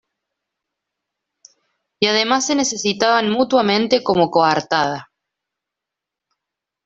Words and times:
Y 1.99 2.07
además 2.07 2.47
se 2.47 2.55
necesitaban 2.55 3.29
mutuamente 3.29 4.01
como 4.01 4.31
coartada. 4.31 5.11